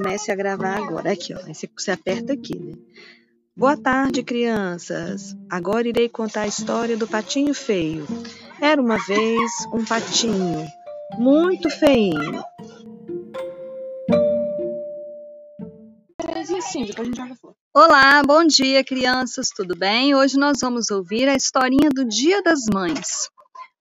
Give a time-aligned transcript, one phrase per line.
[0.00, 1.12] comece a gravar agora.
[1.12, 1.38] Aqui, ó.
[1.44, 2.72] Aí você aperta aqui, né?
[3.54, 5.36] Boa tarde, crianças.
[5.50, 8.06] Agora irei contar a história do patinho feio.
[8.60, 10.66] Era uma vez um patinho
[11.18, 12.42] muito feinho.
[17.74, 19.48] Olá, bom dia, crianças.
[19.54, 20.14] Tudo bem?
[20.14, 23.28] Hoje nós vamos ouvir a historinha do Dia das Mães.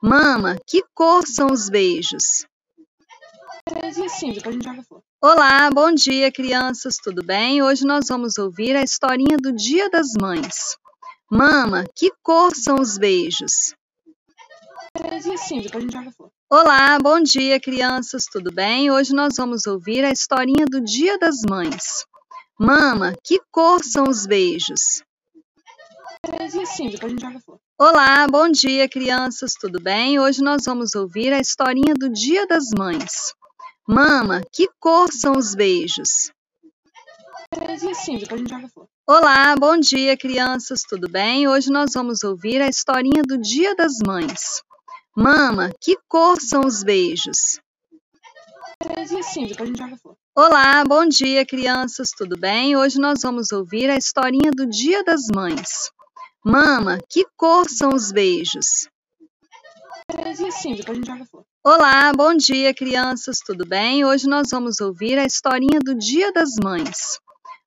[0.01, 2.45] Mama, que cor são os beijos?
[5.21, 7.61] Olá, bom dia, crianças, tudo bem?
[7.61, 10.78] Hoje nós vamos ouvir a historinha do Dia das Mães.
[11.29, 13.75] Mama, que cor são os beijos?
[16.50, 18.89] Olá, bom dia, crianças, tudo bem?
[18.89, 22.06] Hoje nós vamos ouvir a historinha do Dia das Mães.
[22.57, 25.04] Mama, que cor são os beijos?
[27.78, 30.17] Olá, bom dia, crianças, tudo bem?
[30.17, 33.33] Hoje nós vamos ouvir a historinha do Dia das Mães.
[33.92, 36.32] Mama, que cor são os beijos?
[39.08, 41.48] Olá, bom dia, crianças, tudo bem?
[41.48, 44.62] Hoje nós vamos ouvir a historinha do Dia das Mães.
[45.18, 47.59] Mama, que cor são os beijos?
[50.36, 52.78] Olá, bom dia, crianças, tudo bem?
[52.78, 55.90] Hoje nós vamos ouvir a historinha do Dia das Mães.
[56.46, 58.88] Mama, que cor são os beijos?
[61.64, 64.04] Olá, bom dia, crianças, tudo bem?
[64.04, 67.20] Hoje nós vamos ouvir a historinha do Dia das Mães.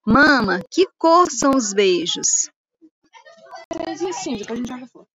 [0.05, 2.51] Mama, que cor são os beijos?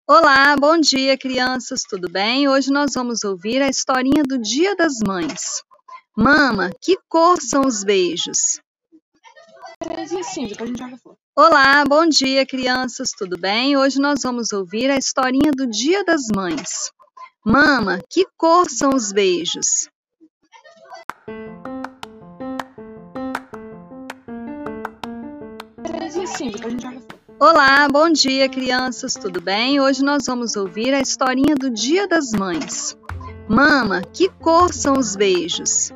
[0.07, 2.47] Olá, bom dia, crianças, tudo bem?
[2.47, 5.63] Hoje nós vamos ouvir a historinha do Dia das Mães.
[6.15, 8.61] Mama, que cor são os beijos?
[11.35, 13.79] Olá, bom dia, crianças, tudo bem?
[13.79, 16.93] Hoje nós vamos ouvir a historinha do Dia das Mães.
[17.47, 19.91] Mama, que cor são os beijos?
[27.39, 29.79] Olá, bom dia, crianças, tudo bem?
[29.79, 32.97] Hoje nós vamos ouvir a historinha do Dia das Mães.
[33.47, 35.93] Mama, que cor são os beijos?